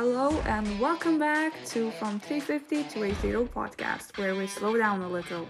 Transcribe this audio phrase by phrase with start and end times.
[0.00, 5.08] Hello and welcome back to From 350 to 80 podcast, where we slow down a
[5.08, 5.48] little.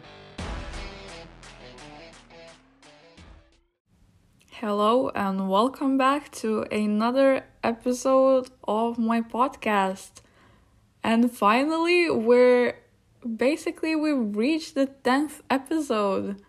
[4.53, 10.22] Hello and welcome back to another episode of my podcast.
[11.04, 12.76] And finally, we're
[13.37, 16.41] basically we reached the 10th episode.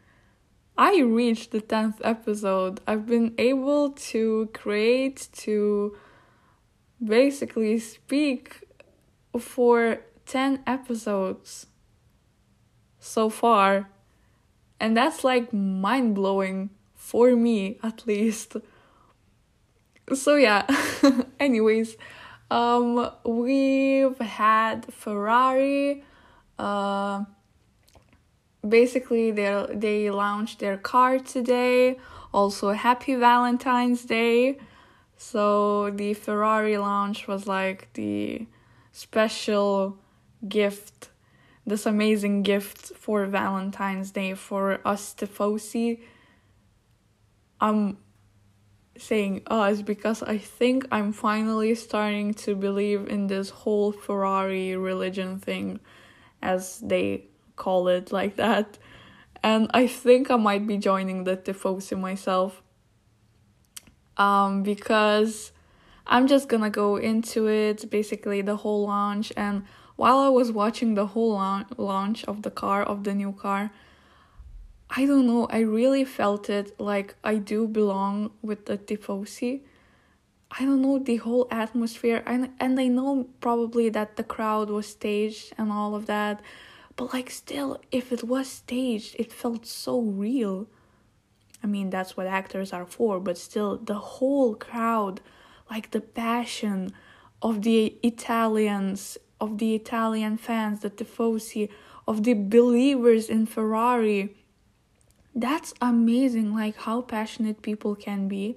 [0.78, 2.80] I reached the 10th episode.
[2.88, 5.98] I've been able to create to
[7.04, 8.64] basically speak
[9.38, 11.68] for 10 episodes
[13.00, 13.90] so far.
[14.80, 18.58] And that's like mind blowing for me, at least.
[20.14, 20.66] So, yeah,
[21.40, 21.98] anyways,
[22.50, 26.04] um, we've had Ferrari.
[26.58, 27.26] Uh,
[28.68, 32.00] basically, they they launched their car today.
[32.34, 34.58] Also, happy Valentine's Day.
[35.22, 38.48] So the Ferrari launch was like the
[38.94, 39.98] special
[40.48, 41.10] gift,
[41.68, 46.00] this amazing gift for Valentine's Day for us Tifosi.
[47.60, 47.98] I'm
[48.98, 55.38] saying us because I think I'm finally starting to believe in this whole Ferrari religion
[55.38, 55.82] thing,
[56.42, 57.26] as they
[57.58, 58.78] call it like that.
[59.44, 62.64] And I think I might be joining the Tifosi myself
[64.20, 65.52] um, because
[66.06, 69.32] I'm just gonna go into it basically the whole launch.
[69.36, 69.64] And
[69.96, 71.32] while I was watching the whole
[71.78, 73.72] launch of the car, of the new car,
[74.90, 79.62] I don't know, I really felt it like I do belong with the Tifosi.
[80.52, 84.88] I don't know the whole atmosphere and and I know probably that the crowd was
[84.88, 86.42] staged and all of that
[86.96, 90.68] but like still if it was staged it felt so real
[91.64, 95.22] I mean, that's what actors are for, but still, the whole crowd,
[95.70, 96.94] like the passion
[97.42, 101.70] of the Italians, of the Italian fans, the tifosi,
[102.08, 104.36] of the believers in Ferrari.
[105.36, 108.56] That's amazing, like how passionate people can be.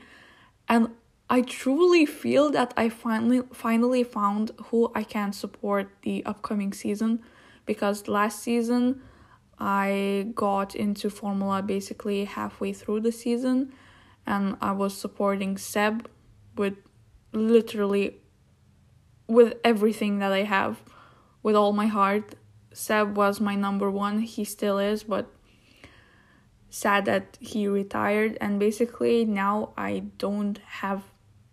[0.68, 0.88] And
[1.28, 7.22] I truly feel that I finally finally found who I can support the upcoming season
[7.66, 9.02] because last season
[9.64, 13.72] I got into Formula basically halfway through the season
[14.26, 16.08] and I was supporting Seb
[16.56, 16.74] with
[17.32, 18.16] literally
[19.28, 20.82] with everything that I have
[21.44, 22.34] with all my heart.
[22.72, 25.32] Seb was my number one, he still is, but
[26.68, 31.04] sad that he retired and basically now I don't have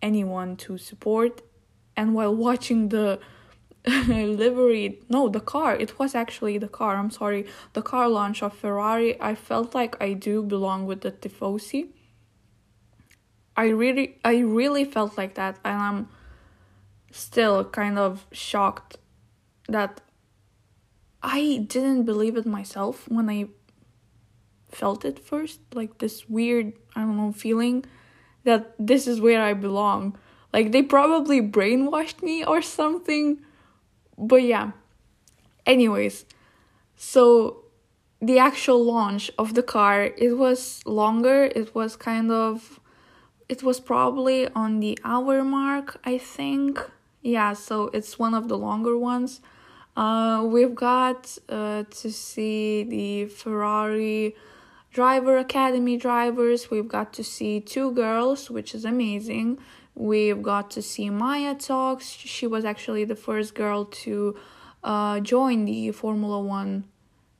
[0.01, 1.43] anyone to support
[1.95, 3.19] and while watching the
[4.07, 5.75] livery no the car.
[5.75, 6.95] It was actually the car.
[6.97, 7.45] I'm sorry.
[7.73, 11.89] The car launch of ferrari i felt like i do belong with the tifosi.
[13.55, 16.07] I really i really felt like that and i'm
[17.11, 18.97] still kind of shocked
[19.67, 20.01] that
[21.23, 23.47] i didn't believe it myself when i
[24.69, 27.83] felt it first like this weird i don't know feeling
[28.43, 30.17] that this is where i belong.
[30.51, 33.39] Like they probably brainwashed me or something
[34.19, 34.71] but yeah.
[35.65, 36.25] Anyways
[37.01, 37.63] so
[38.21, 41.43] the actual launch of the car it was longer.
[41.55, 42.79] It was kind of
[43.47, 46.79] it was probably on the hour mark i think.
[47.21, 49.41] Yeah so it's one of the longer ones.
[49.95, 54.35] Uh, we've got uh, to see the ferrari
[54.91, 56.69] driver academy drivers.
[56.69, 59.59] We've got to see two girls which is amazing
[59.99, 62.07] We've got to see Maya talks.
[62.07, 64.37] She was actually the first girl to
[64.81, 66.85] uh, join the Formula One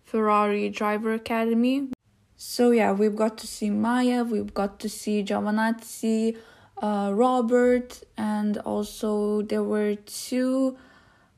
[0.04, 1.88] Ferrari Driver Academy.
[2.36, 6.36] So yeah, we've got to see Maya, we've got to see Giovinazzi,
[6.82, 10.78] uh, Robert, and also there were two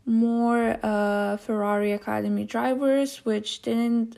[0.07, 4.17] more uh, Ferrari Academy drivers which didn't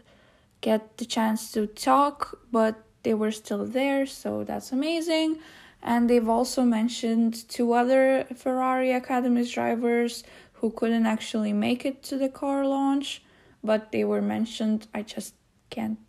[0.61, 5.39] get the chance to talk, but they were still there, so that's amazing
[5.83, 10.23] and they've also mentioned two other Ferrari Academy's drivers
[10.53, 13.21] who couldn't actually make it to the car launch,
[13.61, 14.87] but they were mentioned.
[14.93, 15.35] I just
[15.69, 15.99] can't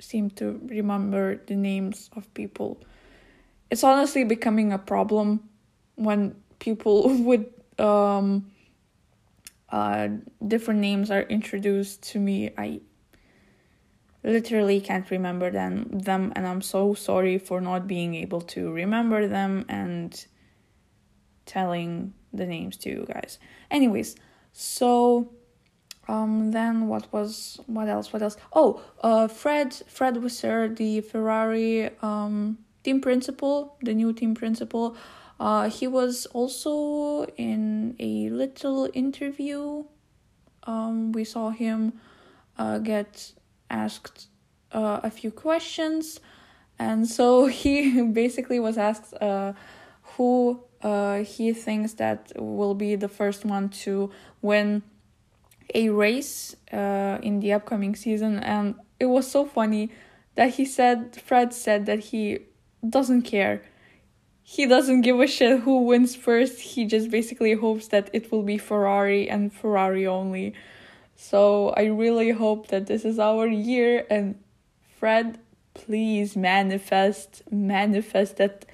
[0.00, 2.82] seem to remember the names of people.
[3.70, 5.48] It's honestly becoming a problem
[5.94, 7.46] when people with
[7.78, 8.50] um,
[9.70, 10.08] uh,
[10.46, 12.50] different names are introduced to me.
[12.58, 12.80] I
[14.24, 19.28] literally can't remember them them and I'm so sorry for not being able to remember
[19.28, 20.26] them and
[21.46, 23.38] telling the names to you guys.
[23.70, 24.16] Anyways,
[24.52, 25.30] so
[26.08, 31.90] um then what was what else what else oh uh fred fred Vasseur the ferrari
[32.02, 34.96] um team principal the new team principal
[35.40, 39.84] Uh, he was also in a little interview.
[40.62, 41.94] Um, we saw him
[42.56, 43.32] uh, get
[43.70, 44.28] asked
[44.72, 46.20] uh, a few questions,
[46.78, 49.52] and so he basically was asked uh,
[50.16, 54.10] who uh, he thinks that will be the first one to
[54.42, 54.82] win
[55.74, 59.90] a race uh, in the upcoming season, and it was so funny
[60.34, 62.40] that he said Fred said that he
[62.88, 63.62] doesn't care.
[64.42, 66.60] He doesn't give a shit who wins first.
[66.60, 70.54] He just basically hopes that it will be Ferrari and Ferrari only.
[71.16, 74.38] So I really hope that this is our year and
[74.98, 75.38] Fred,
[75.74, 78.64] please manifest, manifest that.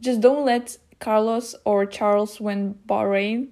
[0.00, 3.48] Just don't let Carlos or Charles win Bahrain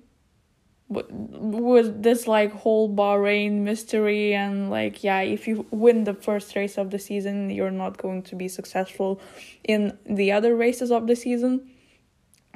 [0.89, 6.79] with this like whole Bahrain mystery and like yeah if you win the first race
[6.79, 9.21] of the season you're not going to be successful
[9.65, 11.69] in the other races of the season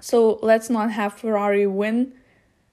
[0.01, 2.15] so let's not have Ferrari win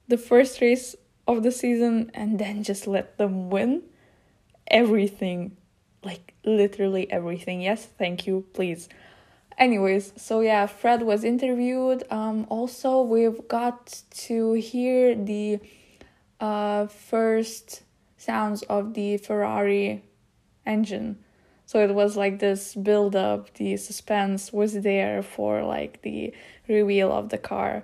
[0.07, 0.95] the first race
[1.29, 3.83] of the season and then just let them win
[4.67, 5.55] everything.
[6.03, 7.61] Like literally everything.
[7.61, 8.45] Yes thank you.
[8.53, 8.89] Please.
[9.57, 12.03] Anyways so yeah fred was interviewed.
[12.09, 15.59] Um also we've got to hear the
[16.39, 17.83] uh first
[18.17, 20.03] sounds of the ferrari
[20.65, 21.19] engine.
[21.65, 26.33] So it was like this build up the suspense was there for like the
[26.67, 27.83] reveal of the car.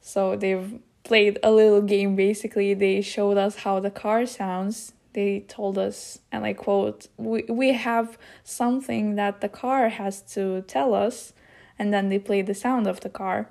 [0.00, 2.74] So they've played a little game basically.
[2.74, 4.92] They showed us how the car sounds.
[5.12, 10.62] They told us and i quote we, we have something that the car has to
[10.62, 11.32] tell us.
[11.78, 13.48] And then they played the sound of the car.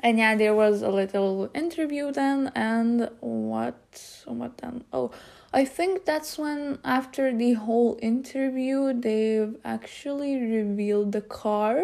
[0.00, 4.84] And yeah there was a little interview then and what what then?
[4.92, 5.10] Oh
[5.52, 11.82] i think that's when after the whole interview they've actually revealed the car.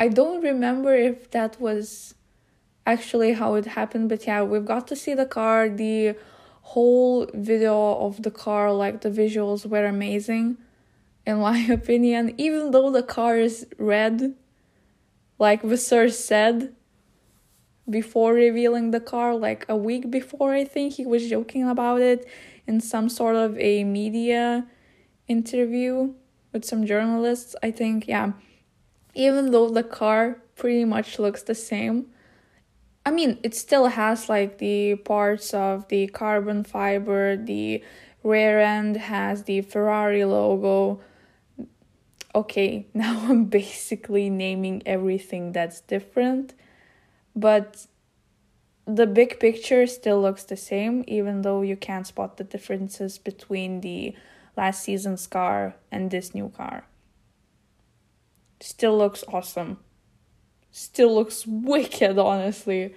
[0.00, 2.14] I don't remember if that was
[2.92, 6.14] actually how it happened but yeah we've got to see the car the
[6.72, 10.58] whole video of the car, like the visuals were amazing,
[11.24, 12.34] in my opinion.
[12.36, 14.34] Even though the car is red,
[15.38, 16.74] like Vasseur said
[17.88, 22.28] before revealing the car, like a week before, I think he was joking about it
[22.66, 24.66] in some sort of a media
[25.26, 26.12] interview
[26.52, 27.56] with some journalists.
[27.62, 28.32] I think, yeah,
[29.14, 32.08] even though the car pretty much looks the same,
[33.08, 37.82] I mean, it still has like the parts of the carbon fiber, the
[38.22, 41.00] rear end has the Ferrari logo.
[42.34, 46.52] Okay, now I'm basically naming everything that's different,
[47.34, 47.86] but
[48.84, 53.80] the big picture still looks the same, even though you can't spot the differences between
[53.80, 54.14] the
[54.54, 56.84] last season's car and this new car.
[58.60, 59.78] Still looks awesome
[60.78, 62.94] still looks wicked, honestly.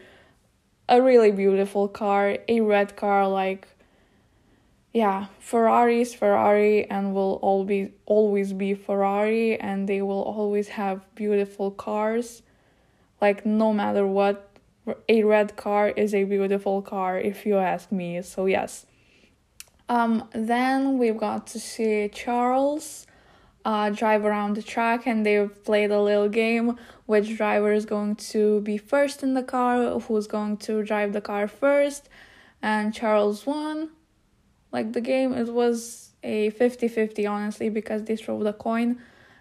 [0.87, 3.67] A really beautiful car, a red car, like
[4.93, 11.03] yeah, Ferrari is Ferrari and will be always be Ferrari and they will always have
[11.15, 12.43] beautiful cars.
[13.21, 14.49] Like no matter what,
[15.07, 18.21] a red car is a beautiful car if you ask me.
[18.21, 18.85] So yes.
[19.87, 23.07] Um then we've got to see Charles
[23.63, 28.15] uh, drive around the track and they've played a little game which driver is going
[28.15, 32.09] to be first in the car who's going to drive the car first.
[32.61, 33.89] And charles won.
[34.71, 38.99] Like the game it was a 50-50 honestly because they threw the coin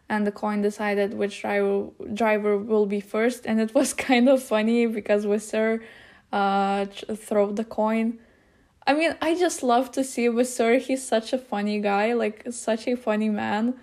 [0.09, 3.47] and the coin decided which driver driver will be first.
[3.47, 5.81] And it was kind of funny because Vasseur
[6.33, 8.19] uh throw the coin.
[8.87, 12.87] I mean I just love to see Vasseur he's such a funny guy like such
[12.87, 13.79] a funny man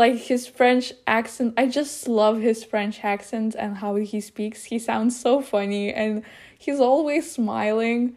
[0.00, 1.52] like his French accent.
[1.58, 4.64] I just love his French accent and how he speaks.
[4.64, 6.22] He sounds so funny and
[6.58, 8.16] he's always smiling.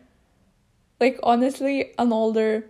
[1.01, 2.65] Like honestly, an older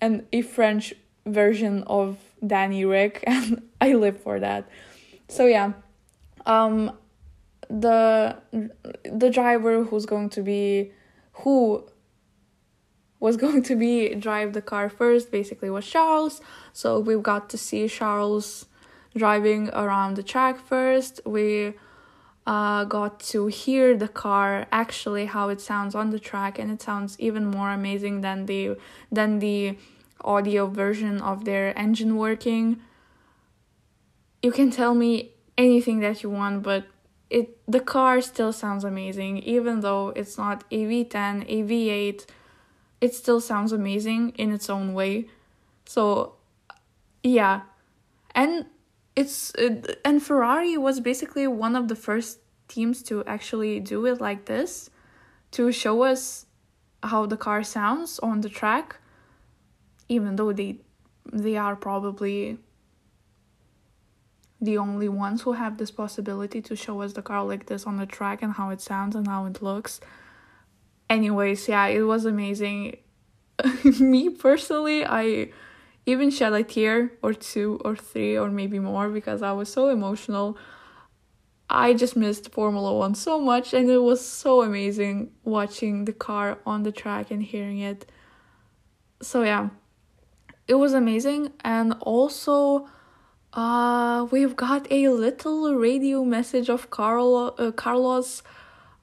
[0.00, 0.92] and a French
[1.24, 4.68] version of Danny Ric and I live for that.
[5.28, 5.74] So yeah.
[6.44, 6.90] Um
[7.70, 8.36] the
[9.04, 10.90] the driver who's going to be
[11.44, 11.86] who
[13.26, 16.34] was going to be drive the car first basically was Charles.
[16.80, 18.66] So we got to see Charles
[19.22, 21.14] driving around the track first.
[21.24, 21.74] We
[22.46, 26.80] uh, got to hear the car actually how it sounds on the track and it
[26.88, 28.62] sounds even more amazing than the
[29.18, 29.76] than the
[30.34, 32.64] audio version of their engine working.
[34.46, 35.12] You can tell me
[35.66, 36.82] anything that you want, but
[37.28, 42.20] it the car still sounds amazing even though it's not a V10, a V8
[43.00, 45.28] it still sounds amazing in its own way.
[45.84, 46.34] So,
[47.22, 47.62] yeah.
[48.34, 48.66] And
[49.14, 54.20] it's it, and Ferrari was basically one of the first teams to actually do it
[54.20, 54.90] like this
[55.52, 56.46] to show us
[57.02, 58.96] how the car sounds on the track
[60.08, 60.80] even though they
[61.32, 62.58] they are probably
[64.60, 67.96] the only ones who have this possibility to show us the car like this on
[67.96, 70.00] the track and how it sounds and how it looks.
[71.08, 72.96] Anyways, yeah, it was amazing.
[74.00, 75.50] Me personally, I
[76.04, 79.88] even shed a tear or two or three or maybe more because I was so
[79.88, 80.56] emotional.
[81.68, 86.58] I just missed Formula One so much, and it was so amazing watching the car
[86.64, 88.08] on the track and hearing it.
[89.20, 89.70] So, yeah,
[90.68, 92.88] it was amazing, and also
[93.52, 98.42] uh, we've got a little radio message of Carlo, uh, Carlos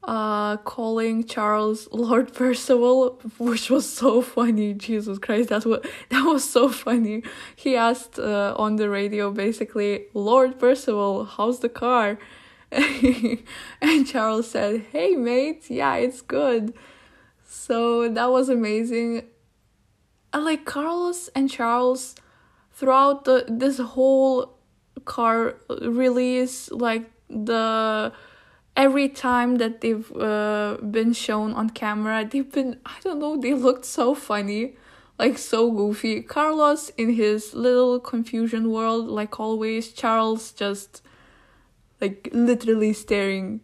[0.03, 4.73] uh, calling Charles Lord Perceval, which was so funny.
[4.73, 7.23] Jesus Christ, that was that was so funny.
[7.55, 12.17] He asked uh, on the radio basically, Lord Perceval, how's the car?
[12.71, 16.73] and Charles said, Hey mate, yeah, it's good.
[17.45, 19.23] So that was amazing.
[20.33, 22.15] And like Carlos and Charles
[22.73, 24.57] throughout the this whole
[25.05, 28.11] car release like the
[28.75, 33.53] every time that they've uh, been shown on camera they've been i don't know they
[33.53, 34.75] looked so funny
[35.19, 41.01] like so goofy carlos in his little confusion world like always charles just
[42.01, 43.61] like literally staring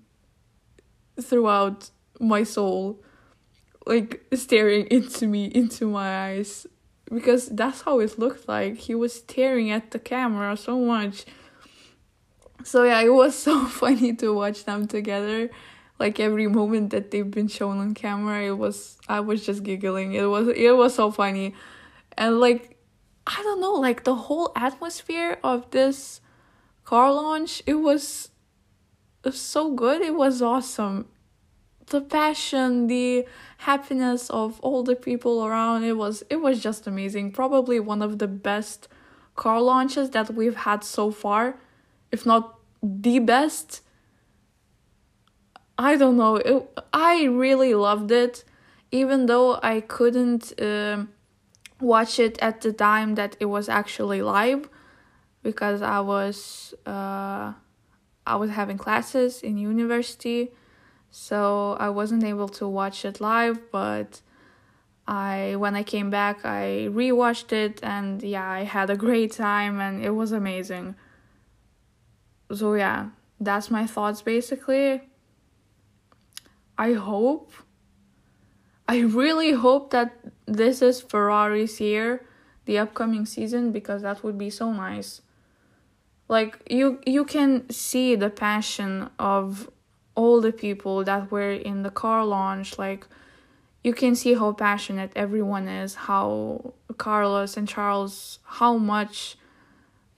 [1.20, 1.90] throughout
[2.20, 3.02] my soul
[3.86, 6.68] like staring into me into my eyes
[7.12, 8.78] because that's how it looked like.
[8.78, 11.26] He was staring at the camera so much.
[12.64, 15.50] So yeah, it was so funny to watch them together.
[15.98, 20.14] Like every moment that they've been shown on camera, it was I was just giggling.
[20.14, 21.56] It was it was so funny.
[22.18, 22.78] And like
[23.28, 26.22] I don't know, like the whole atmosphere of this
[26.86, 28.30] car launch, it was
[29.32, 30.02] so good.
[30.02, 31.08] It was awesome
[31.90, 33.26] the passion, the
[33.58, 35.84] happiness of all the people around.
[35.84, 37.32] It was it was just amazing.
[37.32, 38.88] Probably one of the best
[39.36, 41.60] car launches that we've had so far,
[42.12, 43.82] if not the best.
[45.78, 46.36] I don't know.
[46.38, 48.44] It, I really loved it,
[48.92, 51.06] even though I couldn't uh,
[51.80, 54.70] watch it at the time that it was actually live,
[55.44, 57.54] because I was uh,
[58.26, 60.52] I was having classes in university
[61.12, 64.22] so I wasn't able to watch it live, but
[65.08, 69.80] I when I came back I rewatched it and yeah, I had a great time
[69.80, 70.96] and it was amazing.
[72.52, 75.02] So yeah, that's my thoughts basically.
[76.78, 77.52] I hope
[78.88, 82.26] I really hope that this is Ferrari's year,
[82.66, 85.22] the upcoming season because that would be so nice.
[86.28, 89.70] Like you you can see the passion of
[90.20, 93.08] all the people that were in the car launch like
[93.86, 99.38] you can see how passionate everyone is how carlos and charles how much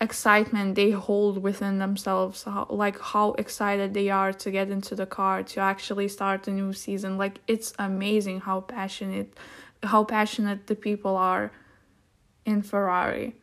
[0.01, 5.05] excitement they hold within themselves how, like how excited they are to get into the
[5.05, 9.37] car to actually start a new season like it's amazing how passionate
[9.83, 11.51] how passionate the people are
[12.45, 13.35] in ferrari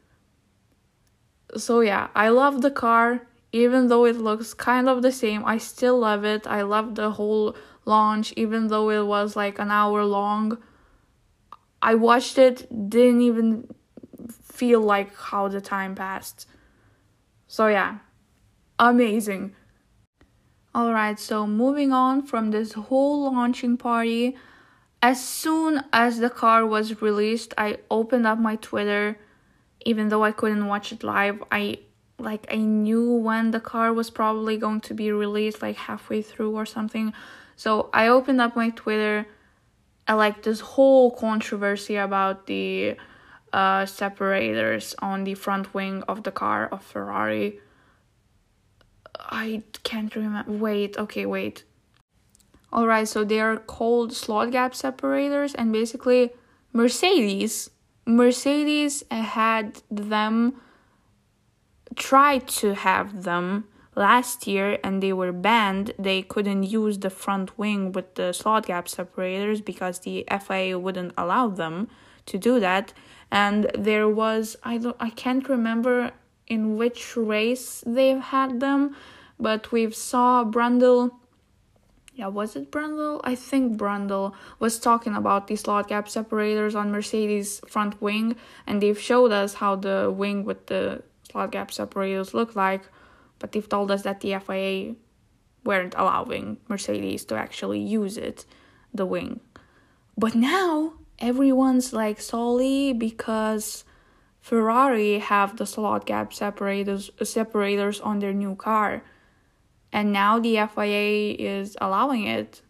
[1.56, 3.22] so yeah i love the car
[3.52, 6.46] even though it looks kind of the same, I still love it.
[6.46, 10.58] I love the whole launch, even though it was like an hour long.
[11.80, 13.68] I watched it, didn't even
[14.58, 16.46] feel like how the time passed.
[17.46, 17.98] So, yeah,
[18.78, 19.54] amazing.
[20.74, 24.36] Alright, so moving on from this whole launching party,
[25.00, 29.18] as soon as the car was released, I opened up my Twitter.
[29.86, 31.78] Even though I couldn't watch it live, I
[32.18, 36.56] like I knew when the car was probably going to be released, like halfway through
[36.56, 37.12] or something.
[37.54, 39.24] So I opened up my Twitter
[40.08, 42.96] and like this whole controversy about the
[43.52, 47.60] uh, separators on the front wing of the car of Ferrari.
[49.18, 50.50] I can't remember.
[50.50, 51.64] Wait, okay, wait.
[52.72, 56.30] Alright, so they are called slot gap separators, and basically,
[56.72, 57.70] Mercedes,
[58.06, 60.60] Mercedes had them
[61.96, 63.64] tried to have them
[63.94, 65.92] last year and they were banned.
[65.98, 71.12] They couldn't use the front wing with the slot gap separators because the FIA wouldn't
[71.18, 71.88] allow them
[72.26, 72.92] to do that.
[73.30, 76.12] And there was I don't I can't remember
[76.46, 78.96] in which race they've had them,
[79.38, 81.12] but we've saw Brundle
[82.18, 83.20] yeah, was it Brundle?
[83.22, 88.34] I think Brundle was talking about the slot gap separators on Mercedes front wing,
[88.66, 92.82] and they've showed us how the wing with the slot gap separators look like,
[93.38, 94.96] but they've told us that the FIA
[95.62, 98.44] weren't allowing Mercedes to actually use it,
[98.92, 99.38] the wing.
[100.16, 103.84] But now everyone's like solely because
[104.40, 109.02] Ferrari have the slot gap separators separators on their new car.
[109.92, 112.62] And now the FIA is allowing it.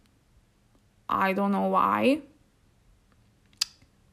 [1.08, 2.22] I don't know why.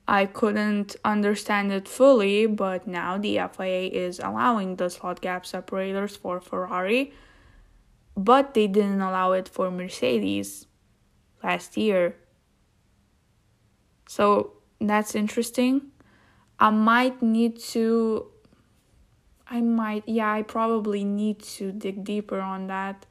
[0.07, 6.15] I couldn't understand it fully, but now the FIA is allowing the slot gap separators
[6.15, 7.11] for Ferrari,
[8.15, 10.67] but they didn't allow it for Mercedes
[11.43, 12.15] last year.
[14.07, 15.91] So that's interesting.
[16.59, 18.27] I might need to.
[19.47, 23.05] I might, yeah, I probably need to dig deeper on that.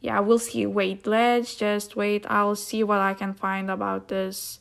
[0.00, 0.66] Yeah, we'll see.
[0.66, 2.26] Wait, let's just wait.
[2.28, 4.58] I'll see what I can find about this.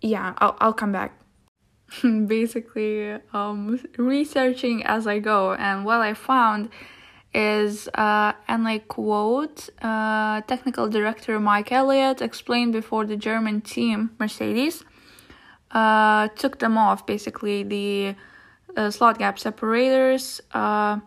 [0.00, 1.20] Yeah, I'll, I'll come back.
[2.02, 6.70] Basically, um, researching as I go, and what I found
[7.32, 14.10] is, uh, and I quote, uh, technical director Mike Elliott explained before the German team
[14.18, 14.84] Mercedes
[15.70, 18.16] uh, took them off, basically, the
[18.76, 20.40] uh, slot gap separators.
[20.52, 20.98] Uh,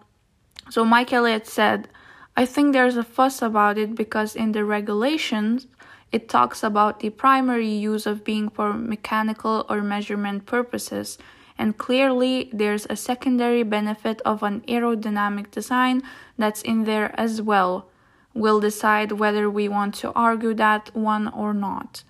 [0.69, 1.89] so Mike Elliott said,
[2.35, 5.67] I think there's a fuss about it because in the regulations,
[6.11, 11.17] it talks about the primary use of being for mechanical or measurement purposes
[11.57, 16.01] and clearly there's a secondary benefit of an aerodynamic design
[16.37, 17.89] that's in there as well.
[18.33, 22.03] We'll decide whether we want to argue that one or not.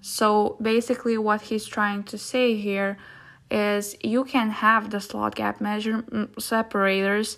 [0.00, 2.96] So basically, what he's trying to say here
[3.50, 7.36] is you can have the slot gap measure mm, separators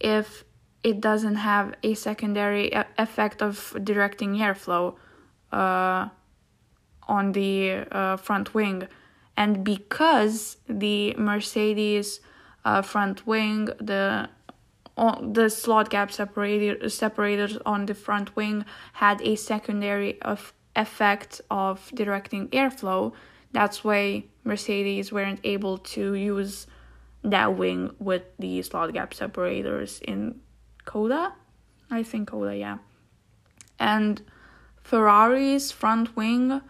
[0.00, 0.44] if
[0.82, 4.96] it doesn't have a secondary effect of directing airflow
[5.52, 6.08] uh,
[7.06, 8.88] on the uh, front wing
[9.36, 12.20] and because the Mercedes
[12.64, 14.28] uh, front wing, the
[15.22, 21.90] the slot gap separator, separators on the front wing had a secondary of effect of
[21.94, 23.12] directing airflow.
[23.52, 26.66] That's why Mercedes weren't able to use
[27.24, 30.40] that wing with the slot gap separators in
[30.84, 31.32] COTA.
[31.90, 32.78] I think COTA, yeah.
[33.78, 34.22] And
[34.82, 36.60] Ferrari's front wing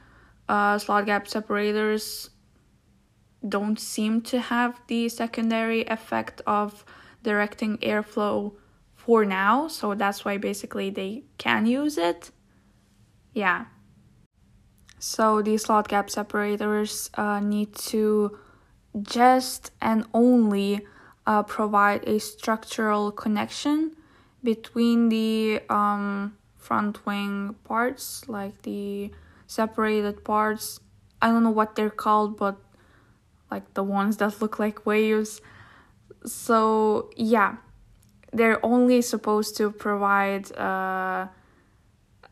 [0.48, 2.30] uh, slot gap separators
[3.46, 6.84] don't seem to have the secondary effect of
[7.22, 8.54] directing airflow
[8.94, 12.30] for now, so that's why basically they can use it.
[13.34, 13.66] Yeah.
[14.98, 18.38] So these slot gap separators uh, need to
[19.00, 20.86] just and only
[21.26, 23.96] uh, provide a structural connection
[24.44, 29.10] between the um, front wing parts, like the
[29.46, 30.80] separated parts.
[31.20, 32.56] I don't know what they're called, but
[33.52, 35.40] like the ones that look like waves.
[36.24, 37.56] So, yeah,
[38.32, 41.30] they're only supposed to provide a,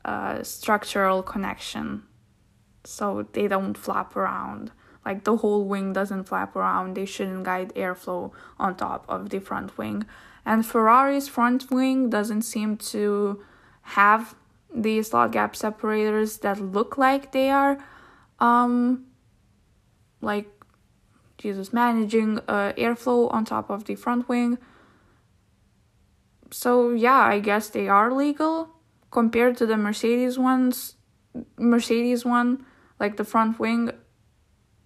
[0.04, 2.04] a structural connection
[2.84, 4.72] so they don't flap around.
[5.04, 9.40] Like the whole wing doesn't flap around, they shouldn't guide airflow on top of the
[9.40, 10.06] front wing.
[10.46, 13.42] And Ferrari's front wing doesn't seem to
[13.82, 14.34] have
[14.74, 17.76] the slot gap separators that look like they are
[18.38, 19.04] um
[20.20, 20.48] like
[21.40, 24.58] Jesus, managing uh, airflow on top of the front wing.
[26.50, 28.68] So yeah, I guess they are legal
[29.10, 30.96] compared to the Mercedes ones.
[31.56, 32.66] Mercedes one,
[32.98, 33.90] like the front wing,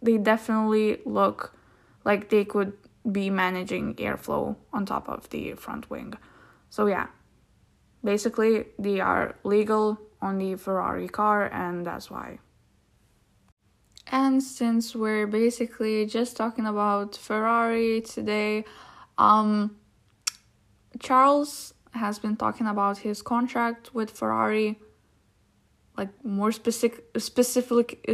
[0.01, 1.57] they definitely look
[2.05, 2.75] like they could
[3.11, 6.15] be managing airflow on top of the front wing.
[6.71, 7.09] So yeah,
[8.05, 12.39] basically they are legal on the Ferrari car, and that's why.
[14.07, 18.65] And since we're basically just talking about Ferrari today,
[19.17, 19.77] um,
[21.01, 24.79] Charles has been talking about his contract with Ferrari,
[25.97, 28.09] like more specific, specific,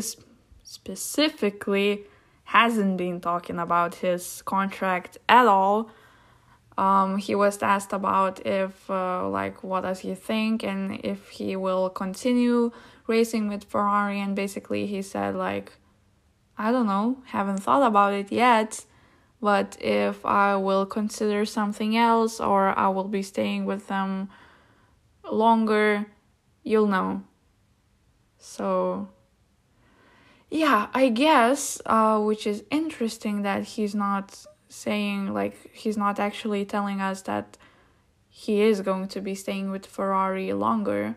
[0.63, 2.05] specifically
[2.45, 5.91] hasn't been talking about his contract at all.
[6.81, 11.55] Um, he was asked about if, uh, like, what does he think and if he
[11.55, 12.73] will continue
[13.07, 15.73] racing with Ferrari, and basically he said like
[16.57, 18.85] I don't know, haven't thought about it yet.
[19.41, 24.29] But if I will consider something else or I will be staying with them
[25.31, 26.05] longer,
[26.63, 27.23] you'll know.
[28.39, 29.09] So,
[30.51, 36.65] yeah, I guess, uh, which is interesting that he's not saying, like, he's not actually
[36.65, 37.59] telling us that
[38.31, 41.17] he is going to be staying with Ferrari longer.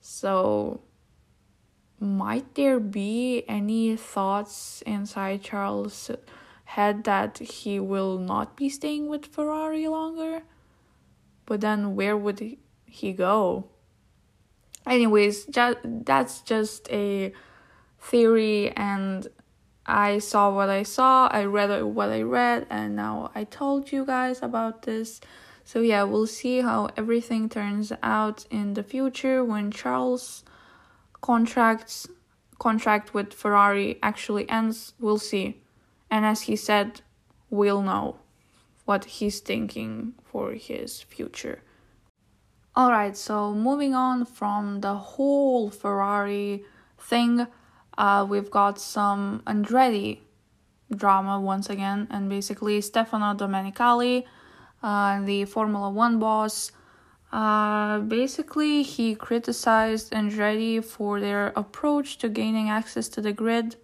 [0.00, 0.80] So,
[2.00, 6.10] might there be any thoughts inside Charles'
[6.68, 10.42] head that he will not be staying with Ferrari longer.
[11.46, 13.70] But then where would he go?
[14.86, 17.32] Anyways, just, that's just a
[17.98, 19.26] theory and
[19.88, 24.04] I saw what I saw, I read what I read, and now I told you
[24.04, 25.20] guys about this.
[25.64, 30.44] So yeah, we'll see how everything turns out in the future when Charles
[31.22, 32.06] contracts
[32.58, 34.92] contract with Ferrari actually ends.
[35.00, 35.62] We'll see.
[36.10, 37.00] And as he said,
[37.50, 38.16] we'll know
[38.84, 41.62] what he's thinking for his future.
[42.76, 46.64] Alright, so moving on from the whole Ferrari
[46.98, 47.46] thing,
[47.98, 50.20] uh, we've got some Andretti
[50.96, 54.24] drama once again, and basically Stefano Domenicali,
[54.82, 56.72] uh, the Formula One boss,
[57.30, 63.76] uh, basically he criticized Andretti for their approach to gaining access to the grid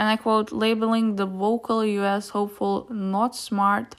[0.00, 3.96] and I quote, labeling the vocal US hopeful not smart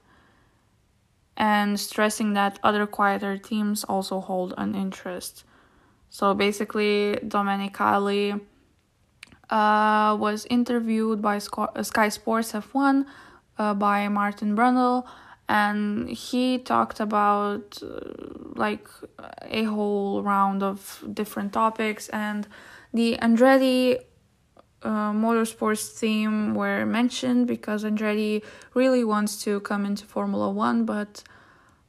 [1.38, 5.44] and stressing that other quieter teams also hold an interest.
[6.10, 8.42] So basically, Domenicali
[9.52, 13.06] uh, was interviewed by Sky Sports F1
[13.58, 15.06] uh, by Martin Brundle,
[15.50, 18.00] and he talked about uh,
[18.56, 18.88] like
[19.44, 22.08] a whole round of different topics.
[22.10, 22.48] And
[22.94, 24.00] the Andretti
[24.84, 31.24] uh, motorsports theme were mentioned because Andretti really wants to come into Formula One, but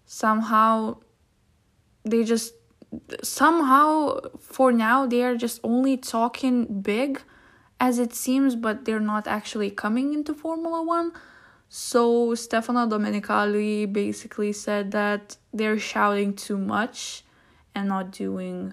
[0.05, 0.99] somehow
[2.05, 2.55] they just
[3.23, 7.23] somehow for now they are just only talking big
[7.83, 11.13] as it seems, but they're not actually coming into Formula One.
[11.69, 17.25] So Stefano Domenicali basically said that they're shouting too much
[17.75, 18.73] and not doing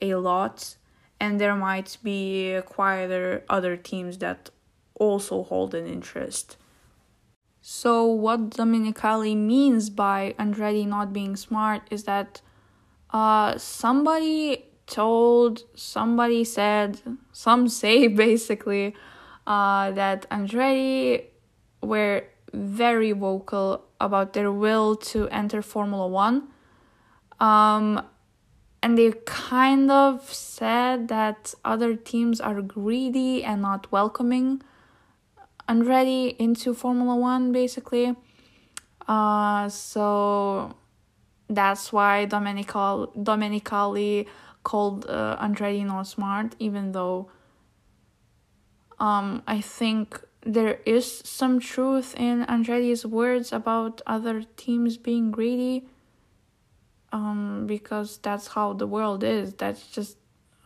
[0.00, 0.76] a lot
[1.18, 4.50] and there might be quieter other teams that
[4.94, 6.56] also hold an interest.
[7.60, 12.40] So, what Domenicali means by Andretti not being smart is that
[13.10, 17.00] uh, somebody told, somebody said,
[17.40, 18.94] some say basically
[19.46, 21.24] uh, that Andretti
[21.82, 26.48] were very vocal about their will to enter Formula One.
[27.38, 28.04] Um,
[28.82, 34.62] and they kind of said that other teams are greedy and not welcoming
[35.68, 38.16] Andretti into Formula One, basically.
[39.08, 40.76] Uh, so
[41.48, 44.26] that's why Domenical Domenicali
[44.62, 47.30] called uh, Andretti not smart, even though
[48.98, 55.86] um, I think there is some truth in Andretti's words about other teams being greedy
[57.12, 59.54] um, because that's how the world is.
[59.54, 60.16] That's just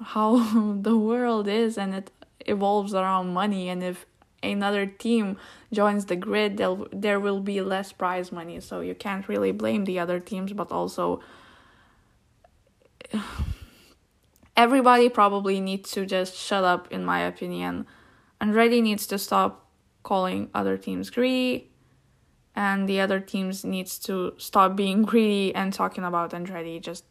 [0.01, 0.39] how
[0.81, 3.69] the world is, and it evolves around money.
[3.69, 4.07] And if
[4.43, 5.37] another team
[5.73, 8.61] joins the grid, there there will be less prize money.
[8.61, 11.21] So you can't really blame the other teams, but also
[14.57, 17.87] everybody probably needs to just shut up, in my opinion.
[18.41, 19.69] And Andretti needs to stop
[20.03, 21.71] calling other teams greedy
[22.55, 27.05] and the other teams needs to stop being greedy and talking about Andretti just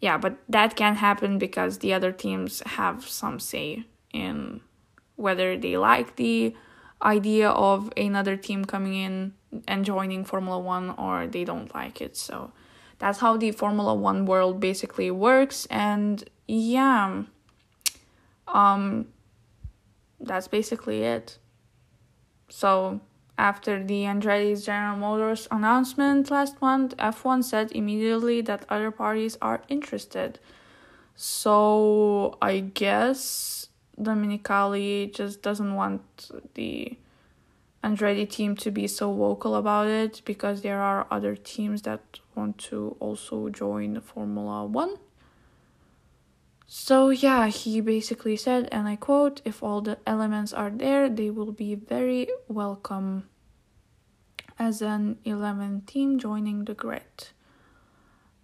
[0.00, 4.62] yeah, but that can happen because the other teams have some say in
[5.16, 6.56] whether they like the
[7.02, 9.34] idea of another team coming in
[9.68, 12.16] and joining Formula 1 or they don't like it.
[12.16, 12.50] So
[13.00, 17.24] that's how the Formula 1 world basically works and yeah.
[18.46, 19.08] Um
[20.20, 21.38] that's basically it.
[22.48, 23.00] So
[23.38, 29.62] after the Andretti's General Motors announcement last month, F1 said immediately that other parties are
[29.68, 30.38] interested.
[31.16, 36.98] So I guess Domenicali just doesn't want the
[37.82, 42.58] Andretti team to be so vocal about it because there are other teams that want
[42.70, 44.96] to also join Formula One.
[46.66, 51.28] So, yeah, he basically said, and I quote, if all the elements are there, they
[51.28, 53.28] will be very welcome
[54.56, 57.30] as an 11 team joining the grid.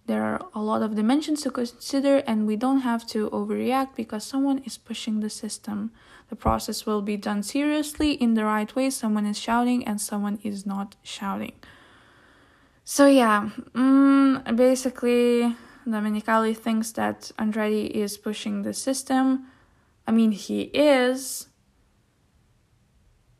[0.07, 4.23] There are a lot of dimensions to consider, and we don't have to overreact because
[4.25, 5.91] someone is pushing the system.
[6.29, 8.89] The process will be done seriously in the right way.
[8.89, 11.53] Someone is shouting, and someone is not shouting.
[12.89, 15.53] So, yeah, mm, basically,
[15.85, 19.47] Domenicali thinks that Andretti is pushing the system.
[20.07, 21.47] I mean, he is.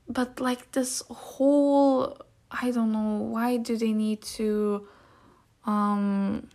[0.10, 2.18] But, like, this whole.
[2.52, 4.86] I don't know, why do they need to.
[5.64, 6.50] Um,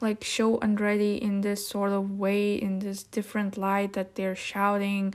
[0.00, 5.12] like show Andretti in this sort of way, in this different light that they're shouting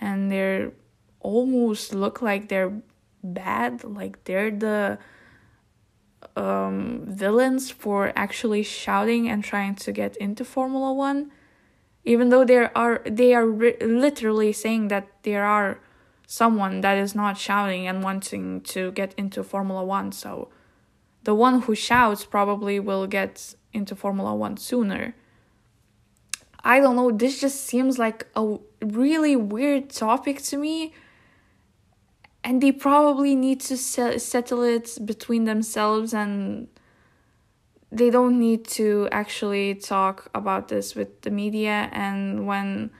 [0.00, 0.72] and they're
[1.20, 2.72] almost look like they're
[3.22, 4.98] bad, like they're the
[6.36, 11.30] um, villains for actually shouting and trying to get into Formula One,
[12.04, 15.80] even though there are they are ri- literally saying that there are
[16.26, 20.12] someone that is not shouting and wanting to get into Formula One.
[20.12, 20.48] So
[21.24, 25.14] the one who shouts probably will get into Formula One sooner.
[26.66, 30.94] I don't know, this just seems like a really weird topic to me.
[32.46, 36.68] And they probably need to settle it between themselves, and
[37.90, 41.88] they don't need to actually talk about this with the media.
[41.90, 42.90] And when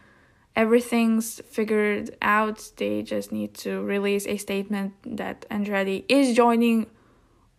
[0.57, 6.87] everything's figured out, they just need to release a statement that Andretti is joining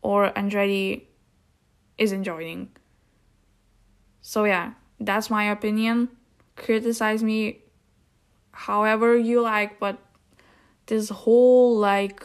[0.01, 1.03] or Andretti
[1.99, 2.69] isn't joining.
[4.21, 6.09] So, yeah, that's my opinion.
[6.55, 7.61] Criticize me
[8.51, 9.99] however you like, but
[10.87, 12.23] this whole like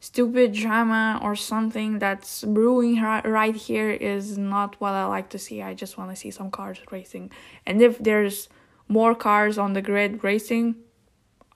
[0.00, 5.62] stupid drama or something that's brewing right here is not what I like to see.
[5.62, 7.30] I just want to see some cars racing.
[7.64, 8.48] And if there's
[8.86, 10.76] more cars on the grid racing,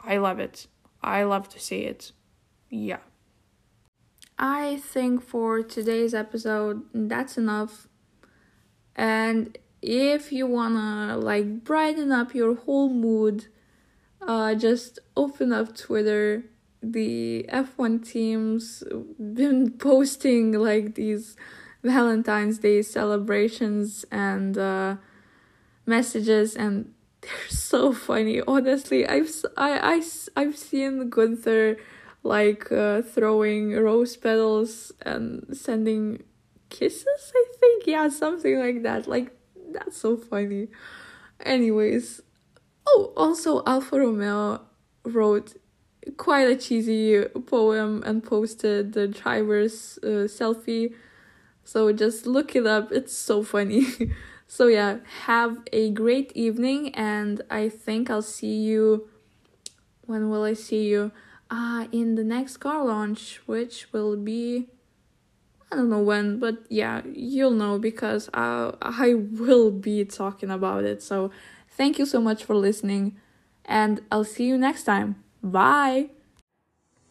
[0.00, 0.66] I love it.
[1.02, 2.12] I love to see it.
[2.70, 3.00] Yeah.
[4.38, 7.88] I think for today's episode, that's enough.
[8.96, 13.48] And if you wanna like brighten up your whole mood,
[14.26, 16.44] uh, just open up Twitter.
[16.82, 18.84] The F1 teams
[19.18, 21.36] been posting like these
[21.82, 24.96] Valentine's Day celebrations and uh,
[25.86, 28.40] messages, and they're so funny.
[28.46, 30.02] Honestly, I've I I
[30.36, 31.76] I've seen Gunther
[32.22, 36.22] like uh, throwing rose petals and sending
[36.68, 39.30] kisses i think yeah something like that like
[39.72, 40.68] that's so funny
[41.40, 42.20] anyways
[42.88, 44.60] oh also alfa romeo
[45.04, 45.56] wrote
[46.16, 50.94] quite a cheesy poem and posted the driver's uh, selfie.
[51.64, 52.92] So just look it up.
[52.92, 53.86] It's so funny.
[54.50, 59.06] So yeah have a great evening and i think i'll see you
[60.06, 61.12] when will i see you?
[61.50, 64.68] Uh, in the next car launch, which will be
[65.70, 70.84] I don't know when, but yeah, you'll know because I, I will be talking about
[70.84, 71.02] it.
[71.02, 71.30] So
[71.78, 73.16] thank you so much for listening,
[73.64, 75.24] and I'll see you next time.
[75.42, 76.10] Bye!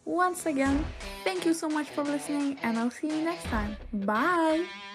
[0.04, 0.84] Once again,
[1.24, 3.76] thank you so much for listening, and I'll see you next time.
[3.92, 4.87] Bye!